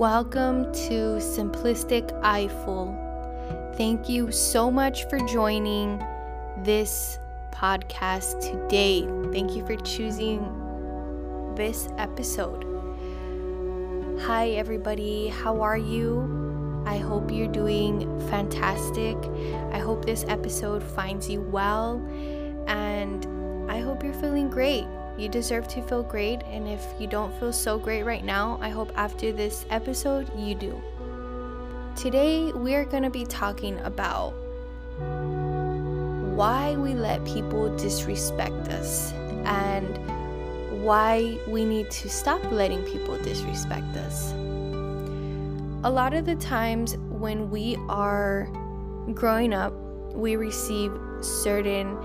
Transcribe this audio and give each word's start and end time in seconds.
Welcome 0.00 0.72
to 0.88 1.20
Simplistic 1.20 2.10
Eyeful. 2.22 2.96
Thank 3.76 4.08
you 4.08 4.32
so 4.32 4.70
much 4.70 5.04
for 5.10 5.18
joining 5.26 6.02
this 6.64 7.18
podcast 7.50 8.40
today. 8.40 9.06
Thank 9.30 9.54
you 9.54 9.66
for 9.66 9.76
choosing 9.76 10.40
this 11.54 11.86
episode. 11.98 12.64
Hi, 14.22 14.52
everybody. 14.52 15.28
How 15.28 15.60
are 15.60 15.76
you? 15.76 16.82
I 16.86 16.96
hope 16.96 17.30
you're 17.30 17.52
doing 17.52 18.26
fantastic. 18.30 19.18
I 19.70 19.80
hope 19.80 20.06
this 20.06 20.24
episode 20.28 20.82
finds 20.82 21.28
you 21.28 21.42
well, 21.42 22.02
and 22.68 23.70
I 23.70 23.80
hope 23.80 24.02
you're 24.02 24.14
feeling 24.14 24.48
great. 24.48 24.86
You 25.20 25.28
deserve 25.28 25.68
to 25.68 25.82
feel 25.82 26.02
great, 26.02 26.40
and 26.44 26.66
if 26.66 26.82
you 26.98 27.06
don't 27.06 27.38
feel 27.38 27.52
so 27.52 27.78
great 27.78 28.04
right 28.04 28.24
now, 28.24 28.58
I 28.62 28.70
hope 28.70 28.90
after 28.96 29.32
this 29.32 29.66
episode 29.68 30.30
you 30.34 30.54
do. 30.54 30.82
Today, 31.94 32.52
we 32.52 32.74
are 32.74 32.86
going 32.86 33.02
to 33.02 33.10
be 33.10 33.26
talking 33.26 33.78
about 33.80 34.30
why 36.34 36.74
we 36.74 36.94
let 36.94 37.22
people 37.26 37.76
disrespect 37.76 38.68
us 38.68 39.12
and 39.44 40.82
why 40.82 41.38
we 41.46 41.66
need 41.66 41.90
to 41.90 42.08
stop 42.08 42.42
letting 42.50 42.82
people 42.84 43.18
disrespect 43.18 43.94
us. 43.98 44.32
A 45.84 45.90
lot 45.90 46.14
of 46.14 46.24
the 46.24 46.36
times 46.36 46.96
when 47.10 47.50
we 47.50 47.76
are 47.90 48.48
growing 49.12 49.52
up, 49.52 49.74
we 50.14 50.36
receive 50.36 50.90
certain 51.20 51.98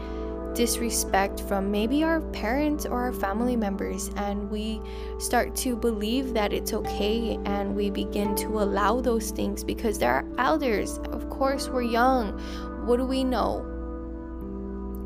disrespect 0.55 1.41
from 1.41 1.69
maybe 1.69 2.03
our 2.03 2.21
parents 2.31 2.85
or 2.85 3.01
our 3.01 3.13
family 3.13 3.55
members, 3.55 4.09
and 4.15 4.49
we 4.49 4.81
start 5.19 5.55
to 5.57 5.75
believe 5.75 6.33
that 6.33 6.53
it's 6.53 6.73
okay 6.73 7.37
and 7.45 7.75
we 7.75 7.89
begin 7.89 8.35
to 8.35 8.47
allow 8.59 9.01
those 9.01 9.31
things 9.31 9.63
because 9.63 9.99
there 9.99 10.13
are 10.13 10.25
elders. 10.37 10.97
Of 11.11 11.29
course, 11.29 11.67
we're 11.67 11.83
young. 11.83 12.39
What 12.85 12.97
do 12.97 13.05
we 13.05 13.23
know? 13.23 13.59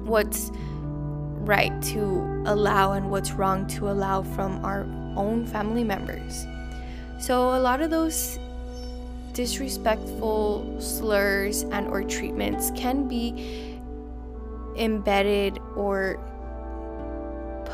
What's 0.06 0.52
right 1.50 1.81
to 1.81 2.44
allow 2.45 2.94
and 2.94 3.09
what's 3.09 3.31
wrong 3.31 3.66
to 3.67 3.89
allow 3.89 4.22
from 4.22 4.63
our 4.63 4.81
own 5.17 5.45
family 5.45 5.84
members. 5.84 6.45
So, 7.19 7.56
a 7.56 7.59
lot 7.59 7.81
of 7.81 7.89
those 7.89 8.38
disrespectful 9.34 10.80
slurs 10.80 11.63
and 11.63 11.88
or 11.88 12.03
treatments 12.03 12.72
can 12.75 13.08
be 13.08 13.69
embedded 14.80 15.59
or 15.75 16.19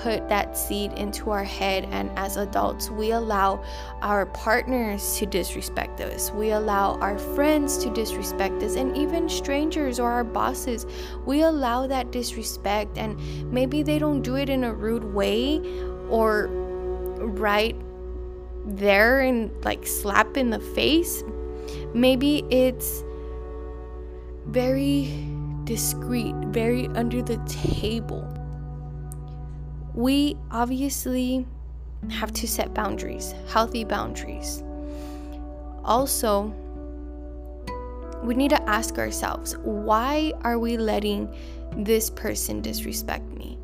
put 0.02 0.28
that 0.28 0.58
seed 0.58 0.92
into 0.94 1.32
our 1.32 1.44
head 1.44 1.88
and 1.92 2.12
as 2.18 2.38
adults 2.38 2.90
we 2.90 3.12
allow 3.12 3.64
our 4.02 4.26
partners 4.28 5.18
to 5.18 5.26
disrespect 5.26 6.02
us. 6.02 6.32
We 6.32 6.52
allow 6.52 6.96
our 7.00 7.18
friends 7.18 7.78
to 7.80 7.90
disrespect 7.90 8.62
us 8.62 8.76
and 8.76 8.96
even 8.98 9.30
strangers 9.30 10.00
or 10.00 10.12
our 10.12 10.24
bosses. 10.24 10.86
We 11.26 11.42
allow 11.42 11.88
that 11.88 12.12
disrespect 12.12 12.98
and 12.98 13.18
maybe 13.52 13.84
they 13.84 13.98
don't 13.98 14.22
do 14.22 14.36
it 14.36 14.50
in 14.50 14.64
a 14.64 14.74
rude 14.74 15.06
way 15.14 15.62
or 16.10 16.48
right 17.18 17.76
there 18.66 19.22
and 19.22 19.52
like 19.64 19.88
slap 19.88 20.38
in 20.38 20.50
the 20.50 20.60
face. 20.60 21.24
Maybe 21.94 22.44
it's 22.50 23.04
very 24.48 25.35
discreet, 25.66 26.36
very 26.48 26.88
under 26.90 27.22
the 27.22 27.38
table. 27.48 28.32
We 29.94 30.38
obviously 30.52 31.46
have 32.10 32.32
to 32.34 32.48
set 32.48 32.74
boundaries, 32.74 33.34
healthy 33.48 33.84
boundaries. 33.84 34.64
Also, 35.84 36.54
we 38.24 38.34
need 38.34 38.50
to 38.50 38.70
ask 38.70 38.98
ourselves 38.98 39.56
why 39.64 40.34
are 40.44 40.58
we 40.58 40.78
letting 40.78 41.34
this 41.78 42.10
person 42.10 42.62
disrespect 42.62 43.26
me? 43.26 43.60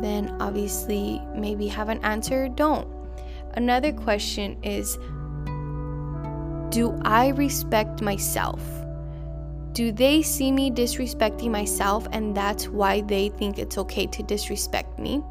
Then, 0.00 0.36
obviously, 0.40 1.20
maybe 1.34 1.66
have 1.68 1.88
an 1.88 2.02
answer, 2.04 2.48
don't. 2.48 2.88
Another 3.54 3.92
question 3.92 4.56
is 4.62 4.96
Do 6.70 6.98
I 7.02 7.28
respect 7.34 8.00
myself? 8.00 8.77
Do 9.72 9.92
they 9.92 10.22
see 10.22 10.50
me 10.50 10.70
disrespecting 10.70 11.50
myself 11.50 12.06
and 12.12 12.36
that's 12.36 12.68
why 12.68 13.00
they 13.02 13.28
think 13.30 13.58
it's 13.58 13.78
okay 13.78 14.06
to 14.06 14.22
disrespect 14.22 14.98
me? 14.98 15.22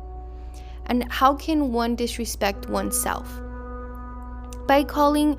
And 0.87 1.11
how 1.11 1.35
can 1.35 1.73
one 1.73 1.95
disrespect 1.95 2.69
oneself? 2.69 3.29
By 4.67 4.83
calling 4.83 5.37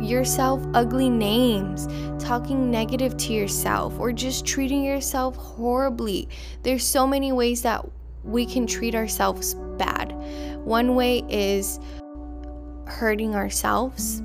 yourself 0.00 0.64
ugly 0.74 1.10
names, 1.10 1.88
talking 2.22 2.70
negative 2.70 3.16
to 3.16 3.32
yourself, 3.32 3.98
or 3.98 4.12
just 4.12 4.46
treating 4.46 4.84
yourself 4.84 5.36
horribly. 5.36 6.28
There's 6.62 6.84
so 6.84 7.06
many 7.06 7.32
ways 7.32 7.62
that 7.62 7.84
we 8.24 8.46
can 8.46 8.66
treat 8.66 8.94
ourselves 8.94 9.54
bad. 9.76 10.12
One 10.64 10.94
way 10.94 11.22
is 11.28 11.78
hurting 12.86 13.34
ourselves 13.34 14.20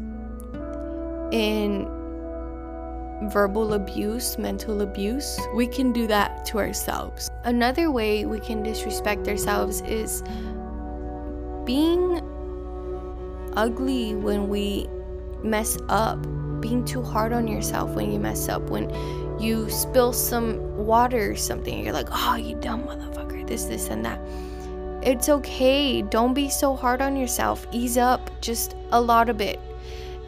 in 1.32 1.88
verbal 3.24 3.74
abuse, 3.74 4.38
mental 4.38 4.81
abuse, 4.81 5.40
we 5.53 5.68
can 5.68 5.91
do 5.91 6.07
that 6.07 6.46
to 6.46 6.57
ourselves. 6.57 7.30
Another 7.44 7.91
way 7.91 8.25
we 8.25 8.40
can 8.40 8.63
disrespect 8.63 9.28
ourselves 9.28 9.81
is 9.81 10.24
being 11.66 12.22
ugly 13.56 14.16
when 14.16 14.47
we 14.47 14.88
mess 15.44 15.78
up, 15.90 16.22
being 16.62 16.84
too 16.85 17.02
hard 17.02 17.34
on 17.34 17.47
yourself 17.47 17.90
when 17.91 18.12
you 18.12 18.19
mess 18.19 18.50
up, 18.50 18.62
when 18.69 18.90
you 19.40 19.69
spill 19.69 20.13
some 20.13 20.59
water 20.78 21.31
or 21.31 21.35
something, 21.35 21.84
you're 21.84 21.94
like, 21.94 22.09
oh, 22.12 22.35
you 22.35 22.56
dumb 22.56 22.84
motherfucker, 22.84 23.46
this, 23.47 23.66
this, 23.66 23.90
and 23.90 24.03
that. 24.06 24.19
It's 25.02 25.29
okay. 25.29 26.02
Don't 26.02 26.34
be 26.34 26.50
so 26.50 26.75
hard 26.75 27.02
on 27.02 27.16
yourself. 27.16 27.66
Ease 27.72 27.97
up 27.97 28.29
just 28.41 28.75
a 28.91 29.00
lot 29.00 29.29
of 29.29 29.40
it. 29.40 29.59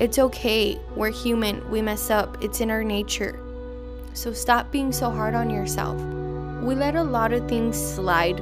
It's 0.01 0.17
okay. 0.17 0.79
We're 0.95 1.11
human. 1.11 1.69
We 1.69 1.83
mess 1.83 2.09
up. 2.09 2.43
It's 2.43 2.59
in 2.59 2.71
our 2.71 2.83
nature. 2.83 3.39
So 4.15 4.33
stop 4.33 4.71
being 4.71 4.91
so 4.91 5.11
hard 5.11 5.35
on 5.35 5.51
yourself. 5.51 5.95
We 6.63 6.73
let 6.73 6.95
a 6.95 7.03
lot 7.03 7.33
of 7.33 7.47
things 7.47 7.77
slide 7.77 8.39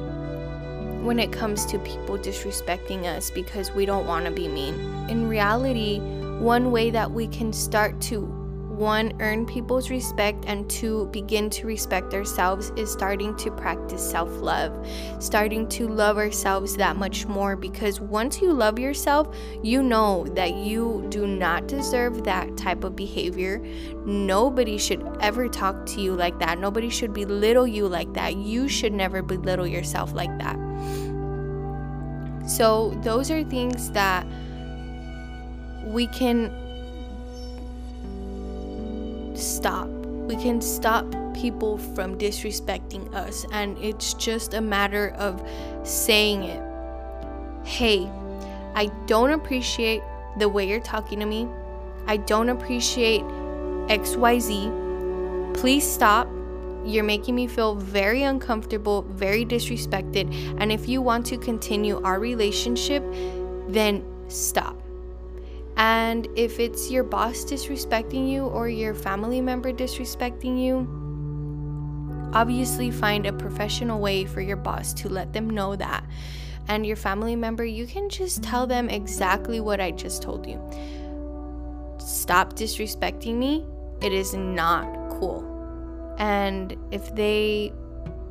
when 1.03 1.19
it 1.19 1.33
comes 1.33 1.65
to 1.65 1.77
people 1.79 2.17
disrespecting 2.17 3.03
us 3.03 3.29
because 3.29 3.71
we 3.71 3.85
don't 3.85 4.07
want 4.07 4.23
to 4.23 4.31
be 4.31 4.47
mean. 4.47 4.73
In 5.09 5.27
reality, 5.27 5.99
one 6.39 6.71
way 6.71 6.91
that 6.91 7.11
we 7.11 7.27
can 7.27 7.51
start 7.51 7.99
to 8.03 8.21
one, 8.79 9.13
earn 9.19 9.45
people's 9.45 9.89
respect, 9.89 10.45
and 10.47 10.69
two, 10.69 11.07
begin 11.07 11.49
to 11.49 11.67
respect 11.67 12.13
ourselves 12.13 12.71
is 12.77 12.89
starting 12.91 13.35
to 13.35 13.51
practice 13.51 14.09
self 14.09 14.29
love, 14.39 14.73
starting 15.19 15.67
to 15.69 15.87
love 15.87 16.17
ourselves 16.17 16.77
that 16.77 16.95
much 16.95 17.27
more. 17.27 17.57
Because 17.57 17.99
once 17.99 18.41
you 18.41 18.53
love 18.53 18.79
yourself, 18.79 19.35
you 19.61 19.83
know 19.83 20.25
that 20.33 20.55
you 20.55 21.05
do 21.09 21.27
not 21.27 21.67
deserve 21.67 22.23
that 22.23 22.55
type 22.55 22.85
of 22.85 22.95
behavior. 22.95 23.59
Nobody 24.05 24.77
should 24.77 25.05
ever 25.19 25.49
talk 25.49 25.85
to 25.87 26.01
you 26.01 26.15
like 26.15 26.39
that. 26.39 26.57
Nobody 26.57 26.89
should 26.89 27.13
belittle 27.13 27.67
you 27.67 27.85
like 27.85 28.13
that. 28.13 28.37
You 28.37 28.69
should 28.69 28.93
never 28.93 29.21
belittle 29.21 29.67
yourself 29.67 30.13
like 30.13 30.35
that. 30.39 30.57
So, 32.47 32.97
those 33.03 33.29
are 33.29 33.43
things 33.43 33.91
that 33.91 34.25
we 35.85 36.07
can 36.07 36.68
stop. 39.39 39.87
We 39.87 40.35
can 40.35 40.61
stop 40.61 41.05
people 41.33 41.77
from 41.77 42.17
disrespecting 42.17 43.13
us, 43.13 43.45
and 43.51 43.77
it's 43.79 44.13
just 44.13 44.53
a 44.53 44.61
matter 44.61 45.09
of 45.17 45.41
saying 45.83 46.43
it. 46.43 46.61
Hey, 47.65 48.09
I 48.75 48.87
don't 49.07 49.31
appreciate 49.31 50.01
the 50.37 50.47
way 50.47 50.67
you're 50.67 50.79
talking 50.79 51.19
to 51.19 51.25
me. 51.25 51.47
I 52.07 52.17
don't 52.17 52.49
appreciate 52.49 53.21
XYZ. 53.89 55.53
Please 55.55 55.89
stop. 55.89 56.27
You're 56.85 57.03
making 57.03 57.35
me 57.35 57.47
feel 57.47 57.75
very 57.75 58.23
uncomfortable, 58.23 59.01
very 59.01 59.45
disrespected. 59.45 60.33
And 60.59 60.71
if 60.71 60.87
you 60.87 61.01
want 61.01 61.25
to 61.27 61.37
continue 61.37 62.01
our 62.03 62.19
relationship, 62.19 63.03
then 63.67 64.03
stop. 64.29 64.78
And 65.79 66.27
if 66.35 66.59
it's 66.59 66.91
your 66.91 67.05
boss 67.05 67.45
disrespecting 67.45 68.29
you 68.29 68.43
or 68.43 68.67
your 68.67 68.93
family 68.93 69.39
member 69.39 69.71
disrespecting 69.71 70.61
you, 70.61 70.85
obviously 72.33 72.91
find 72.91 73.25
a 73.25 73.31
professional 73.31 74.01
way 74.01 74.25
for 74.25 74.41
your 74.41 74.57
boss 74.57 74.93
to 74.95 75.07
let 75.07 75.31
them 75.31 75.49
know 75.49 75.77
that. 75.77 76.03
And 76.67 76.85
your 76.85 76.97
family 76.97 77.37
member, 77.37 77.63
you 77.63 77.87
can 77.87 78.09
just 78.09 78.43
tell 78.43 78.67
them 78.67 78.89
exactly 78.89 79.61
what 79.61 79.79
I 79.79 79.91
just 79.91 80.21
told 80.21 80.45
you. 80.45 80.61
Stop 81.97 82.57
disrespecting 82.57 83.35
me. 83.35 83.65
It 84.01 84.11
is 84.11 84.33
not 84.33 84.85
cool. 85.11 85.45
And 86.19 86.75
if 86.91 87.15
they 87.15 87.71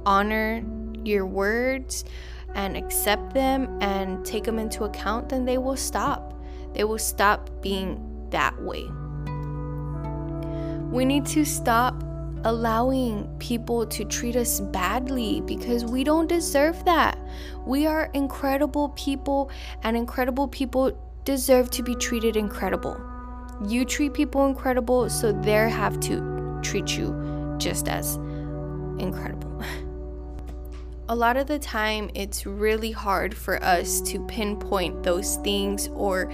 honor 0.05 0.63
your 1.03 1.25
words 1.25 2.05
and 2.55 2.77
accept 2.77 3.33
them 3.33 3.79
and 3.81 4.23
take 4.23 4.45
them 4.45 4.59
into 4.59 4.85
account, 4.85 5.31
then 5.31 5.47
they 5.47 5.57
will 5.57 5.77
stop 5.77 6.38
it 6.79 6.85
will 6.85 6.99
stop 6.99 7.51
being 7.61 8.01
that 8.31 8.61
way. 8.63 8.89
We 10.91 11.05
need 11.05 11.27
to 11.27 11.45
stop 11.45 12.03
allowing 12.45 13.29
people 13.39 13.85
to 13.87 14.05
treat 14.05 14.37
us 14.37 14.61
badly 14.61 15.41
because 15.43 15.85
we 15.85 16.05
don't 16.05 16.29
deserve 16.29 16.83
that. 16.85 17.19
We 17.67 17.87
are 17.87 18.11
incredible 18.15 18.91
people, 18.91 19.51
and 19.83 19.97
incredible 19.97 20.49
people 20.49 20.97
deserve 21.25 21.71
to 21.73 21.83
be 21.83 21.95
treated 21.95 22.37
incredible. 22.37 22.99
You 23.67 23.85
treat 23.85 24.15
people 24.15 24.47
incredible, 24.47 25.11
so 25.11 25.33
they 25.33 25.69
have 25.69 25.99
to 26.01 26.61
treat 26.63 26.97
you 26.97 27.57
just 27.59 27.89
as 27.89 28.17
incredible. 28.99 29.63
A 31.11 31.17
lot 31.17 31.39
of 31.39 31.47
the 31.47 31.59
time, 31.59 32.11
it's 32.15 32.45
really 32.45 32.93
hard 32.93 33.35
for 33.35 33.63
us 33.65 34.03
to 34.03 34.25
pinpoint 34.27 35.03
those 35.03 35.37
things 35.37 35.89
or 35.89 36.31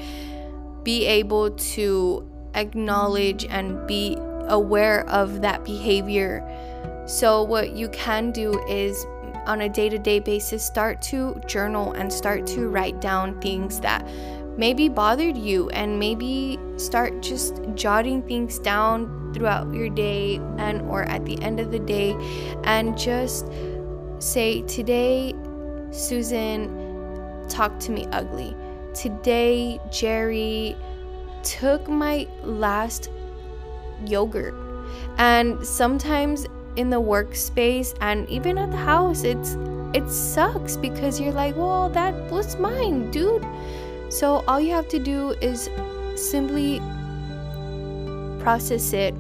be 0.85 1.07
able 1.07 1.51
to 1.51 2.31
acknowledge 2.55 3.45
and 3.47 3.87
be 3.87 4.17
aware 4.49 5.09
of 5.09 5.41
that 5.41 5.65
behavior. 5.65 6.43
So, 7.07 7.43
what 7.43 7.73
you 7.73 7.89
can 7.89 8.31
do 8.31 8.63
is 8.67 9.05
on 9.47 9.63
a 9.63 9.69
day 9.69 9.89
to 9.89 9.99
day 9.99 10.21
basis, 10.21 10.65
start 10.65 11.03
to 11.03 11.41
journal 11.47 11.93
and 11.93 12.13
start 12.13 12.47
to 12.49 12.69
write 12.69 13.01
down 13.01 13.41
things 13.41 13.81
that 13.81 14.07
maybe 14.57 14.89
bothered 14.89 15.37
you 15.37 15.69
and 15.71 15.99
maybe 15.99 16.59
start 16.77 17.21
just 17.21 17.61
jotting 17.75 18.23
things 18.23 18.59
down 18.59 19.33
throughout 19.35 19.73
your 19.75 19.89
day 19.89 20.37
and 20.59 20.81
or 20.83 21.03
at 21.05 21.25
the 21.25 21.41
end 21.43 21.59
of 21.59 21.73
the 21.73 21.79
day 21.81 22.17
and 22.63 22.97
just 22.97 23.49
say 24.19 24.63
today 24.63 25.35
Susan 25.91 27.47
talked 27.49 27.81
to 27.81 27.93
me 27.93 28.07
ugly. 28.13 28.57
Today 28.95 29.81
Jerry 29.91 30.77
took 31.43 31.89
my 31.89 32.27
last 32.43 33.11
yogurt. 34.07 34.55
And 35.19 35.65
sometimes 35.67 36.47
in 36.77 36.91
the 36.91 37.01
workspace 37.01 37.97
and 38.01 38.29
even 38.29 38.59
at 38.59 38.71
the 38.71 38.77
house, 38.77 39.25
it's 39.25 39.57
it 39.95 40.11
sucks 40.11 40.77
because 40.77 41.21
you're 41.21 41.33
like, 41.33 41.57
well, 41.57 41.89
that 41.91 42.15
was 42.31 42.57
mine, 42.57 43.11
dude. 43.13 43.47
So 44.09 44.45
all 44.49 44.61
you 44.61 44.73
have 44.73 44.89
to 44.89 44.99
do 44.99 45.31
is 45.41 45.71
simply 46.17 46.81
process 48.41 48.93
it 48.93 49.15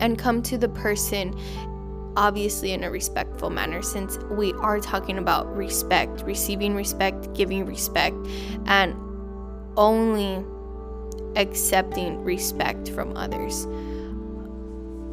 and 0.00 0.18
come 0.18 0.42
to 0.42 0.58
the 0.58 0.68
person 0.68 1.32
obviously 2.16 2.72
in 2.72 2.84
a 2.84 2.90
respectful 2.90 3.50
manner 3.50 3.82
since 3.82 4.18
we 4.30 4.52
are 4.54 4.80
talking 4.80 5.18
about 5.18 5.54
respect 5.56 6.22
receiving 6.22 6.74
respect 6.74 7.32
giving 7.34 7.64
respect 7.64 8.16
and 8.66 8.94
only 9.76 10.44
accepting 11.36 12.22
respect 12.22 12.90
from 12.90 13.16
others. 13.16 13.66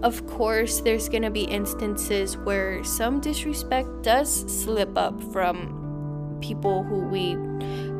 Of 0.01 0.25
course, 0.27 0.79
there's 0.79 1.09
going 1.09 1.23
to 1.23 1.29
be 1.29 1.43
instances 1.43 2.37
where 2.37 2.83
some 2.83 3.19
disrespect 3.19 3.87
does 4.01 4.31
slip 4.63 4.97
up 4.97 5.21
from 5.33 6.37
people 6.41 6.83
who 6.83 6.99
we 6.99 7.33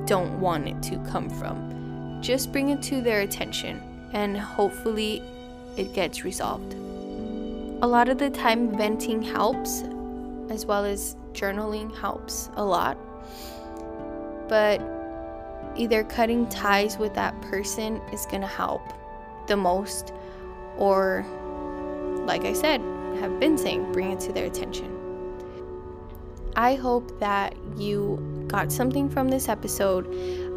don't 0.06 0.40
want 0.40 0.68
it 0.68 0.82
to 0.84 0.98
come 1.12 1.30
from. 1.30 2.20
Just 2.22 2.52
bring 2.52 2.70
it 2.70 2.82
to 2.84 3.02
their 3.02 3.22
attention 3.22 3.82
and 4.14 4.38
hopefully 4.38 5.22
it 5.76 5.94
gets 5.94 6.24
resolved. 6.24 6.76
A 7.82 7.88
lot 7.88 8.10
of 8.10 8.18
the 8.18 8.30
time, 8.30 8.76
venting 8.76 9.22
helps, 9.22 9.84
as 10.50 10.66
well 10.66 10.84
as 10.84 11.16
journaling 11.32 11.96
helps 11.98 12.50
a 12.56 12.64
lot. 12.66 12.98
But 14.50 14.82
either 15.78 16.04
cutting 16.04 16.50
ties 16.50 16.98
with 16.98 17.14
that 17.14 17.42
person 17.42 18.02
is 18.12 18.26
going 18.26 18.42
to 18.42 18.48
help 18.48 18.82
the 19.48 19.56
most, 19.56 20.12
or, 20.78 21.26
like 22.26 22.44
I 22.44 22.52
said, 22.52 22.82
have 23.22 23.40
been 23.40 23.58
saying, 23.58 23.94
bring 23.94 24.12
it 24.12 24.20
to 24.22 24.34
their 24.34 24.46
attention. 24.46 24.94
I 26.58 26.76
hope 26.76 27.18
that 27.22 27.56
you 27.78 28.46
got 28.48 28.74
something 28.74 29.10
from 29.10 29.30
this 29.30 29.48
episode. 29.48 30.06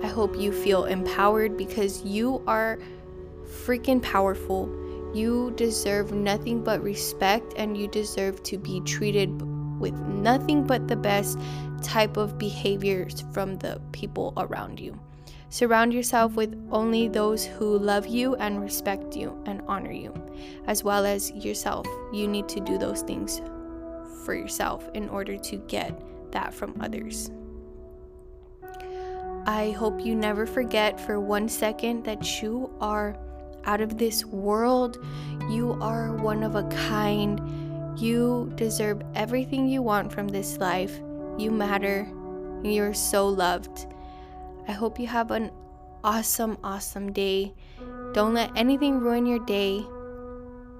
I 0.02 0.08
hope 0.08 0.36
you 0.36 0.50
feel 0.50 0.86
empowered 0.86 1.56
because 1.56 2.02
you 2.02 2.42
are 2.48 2.80
freaking 3.44 4.02
powerful. 4.02 4.68
You 5.14 5.52
deserve 5.56 6.12
nothing 6.12 6.64
but 6.64 6.82
respect 6.82 7.54
and 7.56 7.76
you 7.76 7.88
deserve 7.88 8.42
to 8.44 8.58
be 8.58 8.80
treated 8.80 9.30
with 9.78 9.94
nothing 9.94 10.66
but 10.66 10.88
the 10.88 10.96
best 10.96 11.38
type 11.82 12.16
of 12.16 12.38
behaviors 12.38 13.24
from 13.32 13.56
the 13.56 13.80
people 13.92 14.32
around 14.36 14.80
you. 14.80 14.98
Surround 15.50 15.92
yourself 15.92 16.34
with 16.34 16.56
only 16.70 17.08
those 17.08 17.44
who 17.44 17.78
love 17.78 18.06
you 18.06 18.34
and 18.36 18.62
respect 18.62 19.14
you 19.14 19.38
and 19.44 19.60
honor 19.68 19.92
you, 19.92 20.14
as 20.66 20.82
well 20.82 21.04
as 21.04 21.30
yourself. 21.32 21.86
You 22.10 22.26
need 22.26 22.48
to 22.48 22.60
do 22.60 22.78
those 22.78 23.02
things 23.02 23.42
for 24.24 24.34
yourself 24.34 24.88
in 24.94 25.10
order 25.10 25.36
to 25.36 25.56
get 25.68 26.00
that 26.32 26.54
from 26.54 26.80
others. 26.80 27.30
I 29.44 29.72
hope 29.72 30.00
you 30.00 30.14
never 30.14 30.46
forget 30.46 30.98
for 30.98 31.20
one 31.20 31.48
second 31.48 32.04
that 32.04 32.40
you 32.40 32.70
are 32.80 33.18
out 33.64 33.80
of 33.80 33.98
this 33.98 34.24
world. 34.24 34.98
You 35.48 35.78
are 35.80 36.12
one 36.12 36.42
of 36.42 36.54
a 36.54 36.64
kind. 36.64 37.40
You 37.98 38.52
deserve 38.54 39.02
everything 39.14 39.68
you 39.68 39.82
want 39.82 40.12
from 40.12 40.28
this 40.28 40.58
life. 40.58 41.00
You 41.38 41.50
matter. 41.50 42.08
You're 42.62 42.94
so 42.94 43.28
loved. 43.28 43.86
I 44.68 44.72
hope 44.72 44.98
you 44.98 45.06
have 45.06 45.30
an 45.30 45.50
awesome, 46.04 46.58
awesome 46.62 47.12
day. 47.12 47.54
Don't 48.12 48.34
let 48.34 48.50
anything 48.56 49.00
ruin 49.00 49.26
your 49.26 49.44
day. 49.44 49.84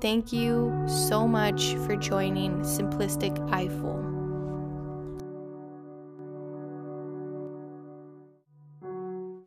Thank 0.00 0.32
you 0.32 0.72
so 0.86 1.26
much 1.26 1.74
for 1.86 1.96
joining 1.96 2.60
Simplistic 2.60 3.38
Eyeful. 3.50 4.11